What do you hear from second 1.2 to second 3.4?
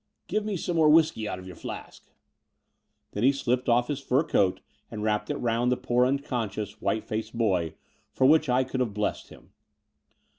out of your flask." Then he